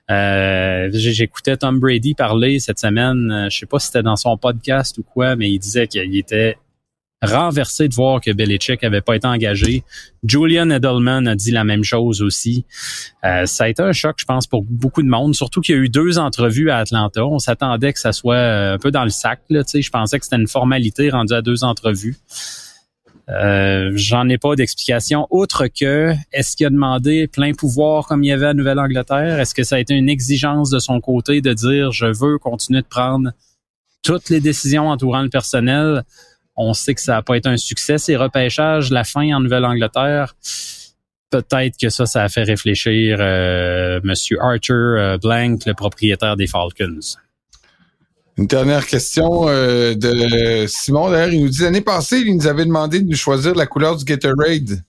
Euh, 0.09 0.89
J'écoutais 0.93 1.57
Tom 1.57 1.79
Brady 1.79 2.15
parler 2.15 2.57
cette 2.57 2.79
semaine. 2.79 3.31
Euh, 3.31 3.49
je 3.51 3.57
sais 3.59 3.65
pas 3.67 3.77
si 3.77 3.87
c'était 3.87 4.01
dans 4.01 4.15
son 4.15 4.35
podcast 4.35 4.97
ou 4.97 5.03
quoi, 5.03 5.35
mais 5.35 5.47
il 5.47 5.59
disait 5.59 5.85
qu'il 5.85 6.17
était 6.17 6.57
renversé 7.23 7.87
de 7.87 7.95
voir 7.95 8.21
que 8.21 8.31
Belichick 8.31 8.83
avait 8.83 9.01
pas 9.01 9.15
été 9.15 9.27
engagé. 9.27 9.83
Julian 10.23 10.69
Edelman 10.69 11.27
a 11.27 11.35
dit 11.35 11.51
la 11.51 11.63
même 11.63 11.83
chose 11.83 12.21
aussi. 12.21 12.65
Euh, 13.25 13.45
ça 13.45 13.65
a 13.65 13.69
été 13.69 13.81
un 13.81 13.91
choc, 13.91 14.17
je 14.19 14.25
pense, 14.25 14.45
pour 14.45 14.63
beaucoup 14.63 15.01
de 15.01 15.07
monde, 15.07 15.33
surtout 15.33 15.61
qu'il 15.61 15.75
y 15.75 15.77
a 15.77 15.81
eu 15.81 15.89
deux 15.89 16.19
entrevues 16.19 16.69
à 16.69 16.77
Atlanta. 16.77 17.25
On 17.25 17.39
s'attendait 17.39 17.93
que 17.93 17.99
ça 17.99 18.11
soit 18.11 18.35
euh, 18.35 18.75
un 18.75 18.77
peu 18.77 18.91
dans 18.91 19.03
le 19.03 19.09
sac. 19.09 19.41
Là, 19.49 19.63
je 19.73 19.89
pensais 19.89 20.19
que 20.19 20.25
c'était 20.25 20.37
une 20.37 20.47
formalité 20.47 21.09
rendue 21.09 21.33
à 21.33 21.41
deux 21.41 21.63
entrevues. 21.63 22.17
Euh, 23.29 23.91
J'en 23.95 24.29
ai 24.29 24.37
pas 24.37 24.55
d'explication 24.55 25.27
autre 25.31 25.67
que 25.67 26.13
est-ce 26.31 26.55
qu'il 26.55 26.65
a 26.65 26.69
demandé 26.69 27.27
plein 27.27 27.53
pouvoir 27.53 28.05
comme 28.05 28.23
il 28.23 28.27
y 28.27 28.31
avait 28.31 28.45
à 28.45 28.53
Nouvelle-Angleterre? 28.53 29.39
Est-ce 29.39 29.53
que 29.53 29.63
ça 29.63 29.75
a 29.75 29.79
été 29.79 29.95
une 29.95 30.07
exigence 30.07 30.69
de 30.69 30.79
son 30.79 31.01
côté 31.01 31.41
de 31.41 31.53
dire 31.53 31.91
je 31.91 32.05
veux 32.05 32.37
continuer 32.37 32.81
de 32.81 32.87
prendre 32.87 33.31
toutes 34.01 34.29
les 34.29 34.39
décisions 34.39 34.87
entourant 34.87 35.23
le 35.23 35.29
personnel? 35.29 36.03
On 36.57 36.73
sait 36.73 36.95
que 36.95 37.01
ça 37.01 37.13
n'a 37.13 37.21
pas 37.21 37.37
été 37.37 37.47
un 37.47 37.57
succès, 37.57 37.99
ces 37.99 38.15
repêchages, 38.15 38.91
la 38.91 39.03
fin 39.03 39.33
en 39.35 39.39
Nouvelle-Angleterre. 39.39 40.35
Peut-être 41.29 41.77
que 41.79 41.89
ça, 41.89 42.05
ça 42.05 42.23
a 42.23 42.29
fait 42.29 42.43
réfléchir 42.43 43.17
euh, 43.19 43.99
Monsieur 44.03 44.37
Arthur 44.41 44.75
euh, 44.75 45.17
Blank, 45.17 45.65
le 45.65 45.73
propriétaire 45.73 46.35
des 46.35 46.47
Falcons. 46.47 47.17
Une 48.37 48.47
dernière 48.47 48.85
question 48.85 49.47
euh, 49.47 49.93
de 49.93 50.65
Simon. 50.67 51.11
D'ailleurs, 51.11 51.33
il 51.33 51.41
nous 51.41 51.49
dit 51.49 51.61
l'année 51.61 51.81
passée, 51.81 52.23
il 52.25 52.35
nous 52.35 52.47
avait 52.47 52.65
demandé 52.65 53.01
de 53.01 53.15
choisir 53.15 53.55
la 53.55 53.65
couleur 53.65 53.97
du 53.97 54.05
Gatorade. 54.05 54.83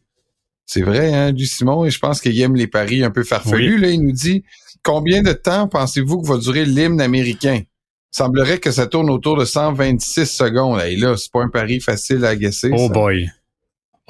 C'est 0.65 0.83
vrai, 0.83 1.15
hein, 1.15 1.33
du 1.33 1.47
Simon, 1.47 1.87
et 1.87 1.91
je 1.91 1.99
pense 1.99 2.21
qu'il 2.21 2.39
aime 2.41 2.55
les 2.55 2.67
paris 2.67 3.03
un 3.03 3.11
peu 3.11 3.25
farfelus. 3.25 3.79
Là, 3.79 3.89
il 3.89 4.03
nous 4.03 4.13
dit 4.13 4.45
combien 4.83 5.23
de 5.23 5.33
temps 5.33 5.67
pensez-vous 5.67 6.23
que 6.23 6.29
va 6.29 6.39
durer 6.39 6.67
l'hymne 6.67 7.01
américain? 7.01 7.63
Semblerait 8.11 8.59
que 8.59 8.71
ça 8.71 8.87
tourne 8.87 9.11
autour 9.11 9.37
de 9.37 9.45
126 9.45 10.27
secondes. 10.27 10.81
Et 10.83 10.97
là, 10.97 11.17
c'est 11.17 11.31
pas 11.33 11.43
un 11.43 11.49
pari 11.49 11.81
facile 11.81 12.25
à 12.25 12.37
guesser. 12.37 12.71
Oh 12.73 12.89
boy. 12.89 13.29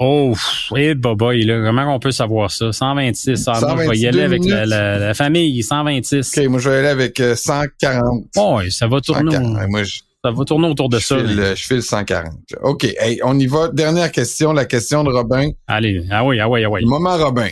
Oh, 0.01 0.33
hey, 0.73 0.95
boy, 0.95 1.43
là, 1.43 1.61
comment 1.61 1.93
on 1.93 1.99
peut 1.99 2.11
savoir 2.11 2.51
ça? 2.51 2.71
126. 2.71 3.43
Ah, 3.47 3.59
moi, 3.61 3.83
je 3.83 3.89
vais 3.89 3.97
y 3.97 4.07
aller 4.07 4.21
avec 4.21 4.45
la, 4.45 4.65
la, 4.65 5.13
famille, 5.13 5.61
126. 5.61 6.37
OK, 6.37 6.45
moi, 6.45 6.59
je 6.61 6.69
vais 6.69 6.75
y 6.77 6.79
aller 6.79 6.87
avec 6.87 7.21
140. 7.35 8.27
Oh, 8.37 8.61
ça 8.69 8.87
va 8.87 9.01
tourner. 9.01 9.35
ça 9.35 10.31
va 10.31 10.45
tourner 10.45 10.69
autour 10.69 10.87
de 10.87 10.99
je 10.99 11.05
ça. 11.05 11.17
File, 11.17 11.53
je 11.53 11.63
file 11.65 11.83
140. 11.83 12.33
OK, 12.61 12.85
hey, 12.85 13.19
on 13.25 13.37
y 13.37 13.47
va. 13.47 13.67
Dernière 13.73 14.09
question, 14.09 14.53
la 14.53 14.63
question 14.63 15.03
de 15.03 15.09
Robin. 15.09 15.49
Allez, 15.67 16.01
ah 16.09 16.23
oui, 16.23 16.39
ah 16.39 16.47
oui, 16.47 16.63
ah 16.63 16.69
oui. 16.69 16.85
moment 16.85 17.17
Robin. 17.17 17.49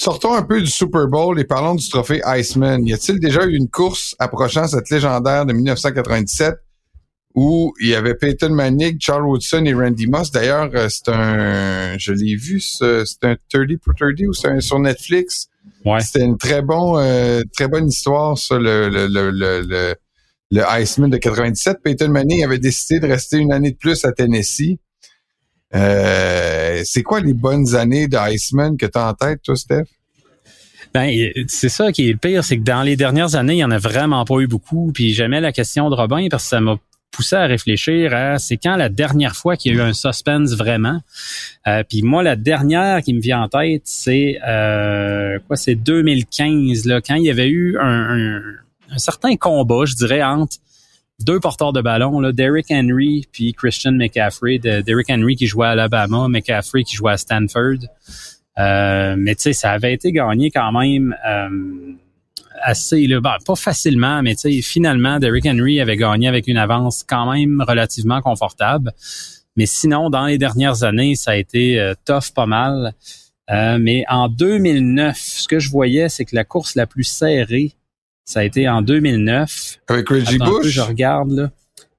Sortons 0.00 0.32
un 0.32 0.40
peu 0.42 0.62
du 0.62 0.66
Super 0.70 1.08
Bowl 1.08 1.38
et 1.38 1.44
parlons 1.44 1.74
du 1.74 1.86
trophée 1.86 2.22
Iceman. 2.24 2.86
Y 2.86 2.94
a-t-il 2.94 3.20
déjà 3.20 3.44
eu 3.44 3.54
une 3.54 3.68
course 3.68 4.16
approchant 4.18 4.66
cette 4.66 4.88
légendaire 4.88 5.44
de 5.44 5.52
1997 5.52 6.54
où 7.34 7.74
il 7.82 7.88
y 7.88 7.94
avait 7.94 8.14
Peyton 8.14 8.48
Manning, 8.48 8.96
Charles 8.98 9.26
Woodson 9.26 9.62
et 9.66 9.74
Randy 9.74 10.06
Moss? 10.06 10.30
D'ailleurs, 10.30 10.70
euh, 10.72 10.88
c'est 10.88 11.10
un, 11.10 11.98
je 11.98 12.12
l'ai 12.14 12.34
vu, 12.34 12.60
c'est 12.60 13.02
un 13.24 13.36
30 13.52 13.76
pour 13.84 13.94
30 13.94 14.26
ou 14.26 14.32
c'est 14.32 14.48
un 14.48 14.60
sur 14.60 14.78
Netflix. 14.78 15.48
Ouais. 15.84 16.00
C'était 16.00 16.24
une 16.24 16.38
très 16.38 16.62
bon, 16.62 16.96
euh, 16.96 17.42
très 17.54 17.68
bonne 17.68 17.88
histoire, 17.88 18.38
ça, 18.38 18.58
le, 18.58 18.88
le, 18.88 19.06
le, 19.06 19.30
le, 19.30 19.94
le 20.50 20.62
Iceman 20.80 21.10
de 21.10 21.18
97. 21.18 21.76
Peyton 21.84 22.08
Manning 22.08 22.42
avait 22.42 22.58
décidé 22.58 23.00
de 23.00 23.06
rester 23.06 23.36
une 23.36 23.52
année 23.52 23.72
de 23.72 23.76
plus 23.76 24.02
à 24.06 24.12
Tennessee. 24.12 24.78
Euh, 25.74 26.82
c'est 26.84 27.02
quoi 27.02 27.20
les 27.20 27.34
bonnes 27.34 27.74
années 27.74 28.08
de 28.08 28.16
Iceman 28.32 28.76
que 28.76 28.86
tu 28.86 28.98
as 28.98 29.08
en 29.08 29.14
tête, 29.14 29.40
toi, 29.42 29.56
Steph? 29.56 29.84
Ben, 30.92 31.14
c'est 31.46 31.68
ça 31.68 31.92
qui 31.92 32.08
est 32.08 32.12
le 32.12 32.18
pire, 32.18 32.42
c'est 32.42 32.58
que 32.58 32.64
dans 32.64 32.82
les 32.82 32.96
dernières 32.96 33.36
années, 33.36 33.54
il 33.54 33.58
y 33.58 33.64
en 33.64 33.70
a 33.70 33.78
vraiment 33.78 34.24
pas 34.24 34.40
eu 34.40 34.48
beaucoup. 34.48 34.90
Puis 34.92 35.12
j'aimais 35.12 35.40
la 35.40 35.52
question 35.52 35.88
de 35.88 35.94
Robin 35.94 36.26
parce 36.28 36.44
que 36.44 36.48
ça 36.48 36.60
m'a 36.60 36.76
poussé 37.10 37.36
à 37.36 37.46
réfléchir 37.46 38.14
à 38.14 38.38
c'est 38.38 38.56
quand 38.56 38.76
la 38.76 38.88
dernière 38.88 39.36
fois 39.36 39.56
qu'il 39.56 39.72
y 39.72 39.74
a 39.74 39.78
eu 39.78 39.82
un 39.82 39.92
suspense 39.92 40.54
vraiment? 40.54 41.00
Euh, 41.66 41.82
puis 41.88 42.02
moi, 42.02 42.22
la 42.22 42.36
dernière 42.36 43.02
qui 43.02 43.14
me 43.14 43.20
vient 43.20 43.42
en 43.42 43.48
tête, 43.48 43.82
c'est 43.84 44.38
euh, 44.46 45.38
quoi, 45.46 45.56
c'est 45.56 45.74
2015 45.74 46.86
là, 46.86 47.00
quand 47.00 47.16
il 47.16 47.24
y 47.24 47.30
avait 47.30 47.48
eu 47.48 47.76
un, 47.78 48.40
certain 48.96 49.36
combat, 49.36 49.84
je 49.84 49.94
dirais 49.94 50.22
entre 50.22 50.56
deux 51.24 51.40
porteurs 51.40 51.72
de 51.72 51.80
ballon, 51.80 52.20
là, 52.20 52.32
Derrick 52.32 52.66
Henry 52.70 53.26
puis 53.30 53.52
Christian 53.52 53.92
McCaffrey. 53.92 54.58
De, 54.58 54.80
Derrick 54.80 55.10
Henry 55.10 55.36
qui 55.36 55.46
jouait 55.46 55.66
à 55.66 55.70
Alabama, 55.70 56.28
McCaffrey 56.28 56.84
qui 56.84 56.96
jouait 56.96 57.12
à 57.12 57.16
Stanford. 57.16 57.78
Euh, 58.58 59.14
mais 59.18 59.34
tu 59.34 59.42
sais, 59.42 59.52
ça 59.52 59.70
avait 59.72 59.92
été 59.92 60.12
gagné 60.12 60.50
quand 60.50 60.72
même 60.72 61.14
euh, 61.26 61.48
assez, 62.62 63.06
ben, 63.06 63.36
pas 63.44 63.54
facilement, 63.54 64.22
mais 64.22 64.34
tu 64.34 64.52
sais, 64.52 64.62
finalement, 64.62 65.18
Derrick 65.18 65.46
Henry 65.46 65.80
avait 65.80 65.96
gagné 65.96 66.28
avec 66.28 66.46
une 66.46 66.58
avance 66.58 67.04
quand 67.06 67.32
même 67.32 67.62
relativement 67.66 68.20
confortable. 68.20 68.92
Mais 69.56 69.66
sinon, 69.66 70.10
dans 70.10 70.26
les 70.26 70.38
dernières 70.38 70.84
années, 70.84 71.14
ça 71.14 71.32
a 71.32 71.36
été 71.36 71.78
euh, 71.80 71.94
tough 72.04 72.32
pas 72.34 72.46
mal. 72.46 72.94
mais 73.48 74.04
en 74.08 74.28
2009, 74.28 75.16
ce 75.16 75.48
que 75.48 75.58
je 75.58 75.70
voyais, 75.70 76.08
c'est 76.08 76.24
que 76.24 76.36
la 76.36 76.44
course 76.44 76.76
la 76.76 76.86
plus 76.86 77.04
serrée, 77.04 77.74
ça 78.30 78.40
a 78.40 78.44
été 78.44 78.68
en 78.68 78.82
2009. 78.82 79.78
Avec 79.88 80.08
Reggie 80.08 80.38
Bush? 80.38 80.66
je 80.68 80.80
regarde 80.80 81.50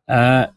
là. 0.07 0.49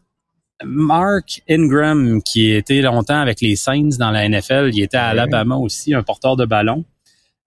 Mark 0.63 1.41
Ingram, 1.49 2.21
qui 2.23 2.51
était 2.51 2.81
longtemps 2.81 3.19
avec 3.19 3.41
les 3.41 3.55
Saints 3.55 3.97
dans 3.99 4.11
la 4.11 4.27
NFL, 4.27 4.69
il 4.73 4.81
était 4.81 4.97
à 4.97 5.07
Alabama 5.07 5.55
aussi, 5.57 5.93
un 5.93 6.03
porteur 6.03 6.37
de 6.37 6.45
ballon, 6.45 6.85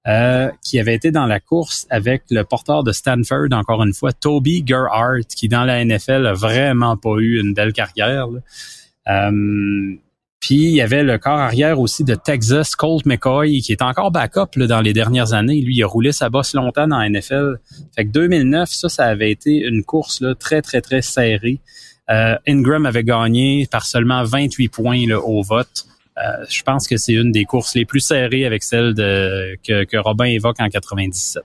euh, 0.06 0.50
qui 0.62 0.78
avait 0.78 0.94
été 0.94 1.11
dans 1.11 1.26
la 1.26 1.40
course 1.40 1.87
avec 1.90 2.23
le 2.30 2.42
porteur 2.44 2.85
de 2.85 2.92
Stanford, 2.92 3.49
encore 3.52 3.82
une 3.82 3.94
fois, 3.94 4.12
Toby 4.12 4.62
Gerhardt, 4.66 5.26
qui 5.35 5.49
dans 5.49 5.64
la 5.64 5.85
NFL 5.85 6.26
a 6.26 6.35
vraiment 6.35 6.97
pas 6.97 7.16
eu 7.18 7.40
une 7.40 7.54
belle 7.54 7.73
carrière. 7.73 8.26
Euh, 9.08 9.97
puis 10.40 10.57
il 10.57 10.75
y 10.75 10.80
avait 10.80 11.02
le 11.02 11.18
corps 11.18 11.38
arrière 11.38 11.80
aussi 11.80 12.04
de 12.04 12.14
Texas, 12.14 12.76
Colt 12.76 13.04
McCoy, 13.07 13.61
qui 13.61 13.73
est 13.73 13.83
encore 13.83 14.12
backup 14.12 14.57
dans 14.57 14.80
les 14.80 14.92
dernières 14.92 15.33
années. 15.33 15.61
Lui, 15.61 15.76
il 15.76 15.83
a 15.83 15.87
roulé 15.87 16.12
sa 16.12 16.30
bosse 16.30 16.54
longtemps 16.54 16.87
dans 16.87 17.02
NFL. 17.02 17.57
Fait 17.97 18.04
que 18.04 18.11
2009, 18.11 18.68
ça, 18.68 18.88
ça 18.88 19.04
avait 19.04 19.33
été 19.33 19.57
une 19.57 19.83
course 19.83 20.21
là, 20.21 20.35
très, 20.35 20.62
très, 20.62 20.80
très 20.80 21.02
serrée. 21.02 21.59
Euh, 22.11 22.37
Ingram 22.47 22.87
avait 22.87 23.04
gagné 23.04 23.66
par 23.71 23.85
seulement 23.85 24.23
28 24.23 24.68
points 24.68 25.07
là, 25.07 25.18
au 25.21 25.42
vote. 25.42 25.87
Euh, 26.18 26.45
je 26.49 26.62
pense 26.62 26.87
que 26.87 26.97
c'est 26.97 27.12
une 27.12 27.33
des 27.33 27.45
courses 27.45 27.75
les 27.75 27.85
plus 27.85 28.00
serrées 28.00 28.47
avec 28.47 28.62
celle 28.62 28.95
que, 28.95 29.85
que 29.85 29.97
Robin 29.97 30.25
évoque 30.25 30.61
en 30.61 30.68
97. 30.68 31.42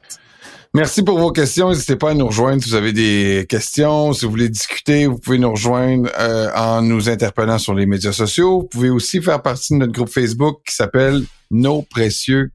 Merci 0.76 1.04
pour 1.04 1.20
vos 1.20 1.32
questions. 1.32 1.70
N'hésitez 1.70 1.96
pas 1.96 2.12
à 2.12 2.14
nous 2.16 2.26
rejoindre 2.26 2.64
si 2.64 2.70
vous 2.70 2.76
avez 2.76 2.94
des 2.94 3.46
questions. 3.48 4.12
Si 4.14 4.26
vous 4.26 4.32
voulez 4.32 4.50
discuter, 4.50 5.06
vous 5.06 5.20
pouvez 5.20 5.38
nous 5.38 5.52
rejoindre 5.52 6.10
euh, 6.20 6.50
en 6.56 6.82
nous 6.82 7.10
interpellant 7.10 7.60
sur 7.60 7.76
les 7.76 7.86
médias 7.86 8.12
sociaux. 8.12 8.62
Vous 8.62 8.68
pouvez 8.68 8.90
aussi 8.90 9.22
faire 9.22 9.44
partie 9.44 9.74
de 9.74 9.78
notre 9.78 9.92
groupe 9.92 10.10
Facebook 10.10 10.62
qui 10.66 10.74
s'appelle 10.74 11.22
Nos 11.52 11.84
précieux 11.84 12.50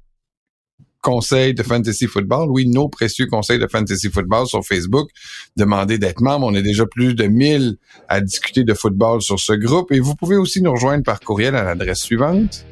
conseils 1.00 1.54
de 1.54 1.62
fantasy 1.62 2.08
football. 2.08 2.50
Oui, 2.50 2.66
nos 2.66 2.88
précieux 2.88 3.26
conseils 3.26 3.60
de 3.60 3.68
fantasy 3.68 4.10
football 4.10 4.48
sur 4.48 4.64
Facebook. 4.64 5.10
Demandez 5.56 5.98
d'être 5.98 6.20
membre. 6.20 6.46
On 6.46 6.54
est 6.54 6.62
déjà 6.62 6.86
plus 6.86 7.14
de 7.14 7.24
1000 7.24 7.76
à 8.08 8.20
discuter 8.20 8.64
de 8.64 8.74
football 8.74 9.22
sur 9.22 9.38
ce 9.38 9.52
groupe. 9.52 9.92
Et 9.92 10.00
vous 10.00 10.16
pouvez 10.16 10.36
aussi 10.36 10.60
nous 10.60 10.72
rejoindre 10.72 11.04
par 11.04 11.20
courriel 11.20 11.54
à 11.54 11.62
l'adresse 11.62 12.00
suivante. 12.00 12.66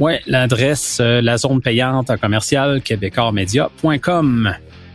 Oui, 0.00 0.14
l'adresse, 0.26 0.98
euh, 1.00 1.20
la 1.20 1.38
zone 1.38 1.60
payante 1.60 2.10
à 2.10 2.16
commercial 2.16 2.82
québécoismedia.com. 2.82 4.54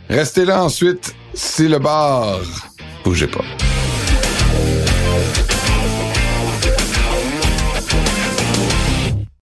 Restez 0.09 0.45
là 0.45 0.63
ensuite, 0.63 1.15
c'est 1.33 1.67
le 1.67 1.79
bar. 1.79 2.39
Bougez 3.03 3.27
pas. 3.27 3.43